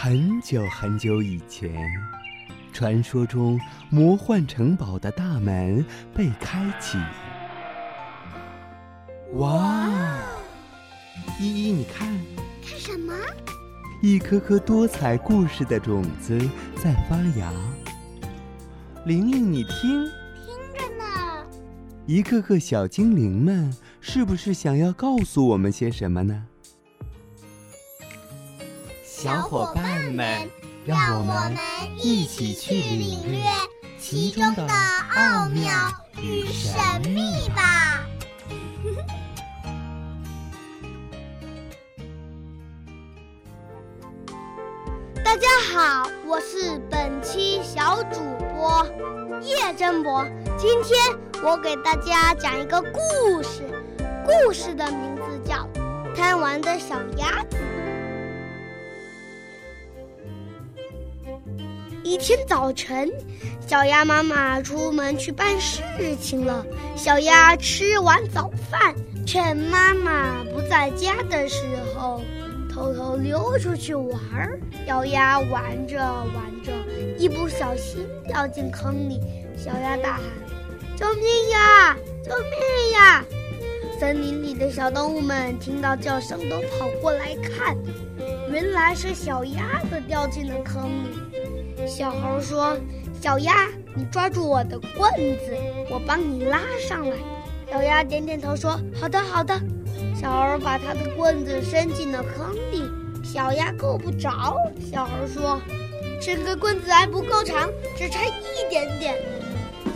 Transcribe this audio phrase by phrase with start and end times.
[0.00, 1.74] 很久很久以前，
[2.72, 3.60] 传说中
[3.90, 5.84] 魔幻城堡的大门
[6.14, 6.96] 被开启。
[9.32, 9.90] 哇！
[11.40, 12.16] 依依，你看，
[12.64, 13.12] 看什么？
[14.00, 16.38] 一颗颗多彩故事的种子
[16.76, 17.52] 在发芽。
[19.04, 20.04] 玲玲，你听，
[20.44, 21.44] 听着呢。
[22.06, 26.46] 一个个小精灵们，是不是想要告诉我们些什么呢？
[29.20, 30.48] 小伙伴们，
[30.86, 31.52] 让我们
[31.96, 33.42] 一起去领略
[33.98, 35.72] 其中的奥妙
[36.22, 36.78] 与神
[37.10, 38.06] 秘吧！
[45.24, 48.20] 大家好，我是本期小主
[48.54, 48.86] 播
[49.42, 50.24] 叶真博。
[50.56, 50.96] 今天
[51.42, 53.68] 我给大家讲一个故事，
[54.24, 55.68] 故事的名字叫
[56.14, 57.27] 《贪玩的小鸭
[62.08, 63.06] 一天早晨，
[63.66, 65.82] 小鸭妈妈出门去办事
[66.18, 66.64] 情了。
[66.96, 68.94] 小鸭吃完早饭，
[69.26, 72.22] 趁妈妈不在家的时候，
[72.72, 74.58] 偷偷溜出去玩儿。
[74.86, 76.72] 小鸭玩着玩着，
[77.18, 79.20] 一不小心掉进坑里。
[79.54, 80.22] 小鸭大喊
[80.96, 81.94] ：“救命呀！
[82.24, 83.22] 救命呀！”
[84.00, 87.76] 森林里的小动物们听到叫声，都跑过来看，
[88.50, 91.18] 原来是小鸭子掉进了坑里。
[91.86, 92.76] 小猴说
[93.20, 95.56] ：“小鸭，你抓住我的棍子，
[95.90, 97.16] 我帮你拉上来。”
[97.70, 99.54] 小鸭点点头说：“好的，好的。”
[100.18, 102.82] 小猴把他的棍子伸进了坑里，
[103.24, 104.56] 小鸭够不着。
[104.90, 105.60] 小猴说
[106.20, 109.14] ：“这根棍子还不够长，只差一点点。”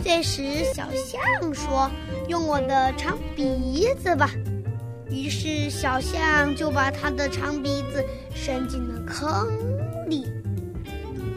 [0.03, 1.89] 这时，小象说
[2.27, 4.29] ：“用我的长鼻子吧。”
[5.09, 8.03] 于是，小象就把它的长鼻子
[8.33, 9.47] 伸进了坑
[10.09, 10.25] 里。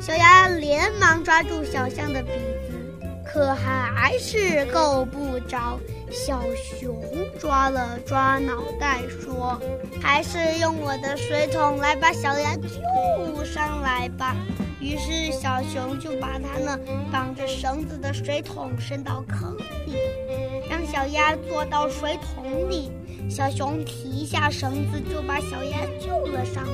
[0.00, 2.28] 小鸭连忙抓住小象的鼻
[2.69, 5.78] 子，可还是够不着。
[6.09, 7.03] 小熊
[7.38, 9.60] 抓了抓脑袋，说
[10.00, 14.37] ：“还是用我的水桶来把小鸭救上来吧。”
[14.81, 16.78] 于是小熊就把它那
[17.10, 19.56] 绑着绳子的水桶伸到坑
[19.87, 19.97] 里，
[20.70, 22.93] 让小鸭坐到水桶里。
[23.28, 26.70] 小熊提一下绳子，就把小鸭救了上来。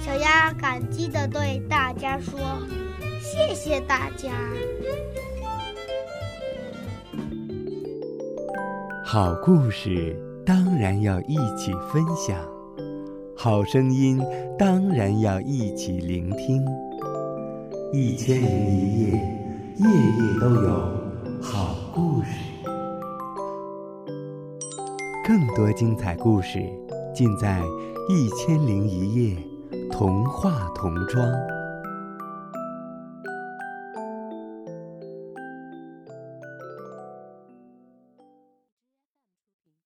[0.00, 2.38] 小鸭感激地对大家说
[3.20, 4.30] ：“谢谢大家。”
[9.04, 10.16] 好故事
[10.46, 12.38] 当然要一起分享，
[13.36, 14.20] 好声音
[14.58, 16.64] 当然要一起聆听。
[17.92, 19.12] 一千零一夜，
[19.76, 20.70] 夜夜都有
[21.42, 22.51] 好故事。
[25.24, 26.58] 更多精彩故事
[27.14, 27.60] 尽在
[28.08, 29.36] 《一千零一夜》。
[29.92, 31.61] 童话童装。